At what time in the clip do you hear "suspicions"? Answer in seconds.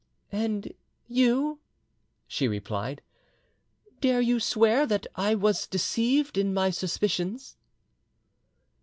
6.71-7.55